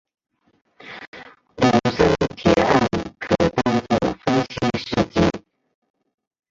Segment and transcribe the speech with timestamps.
[1.57, 5.43] 硫酸铁铵可当作分析试剂。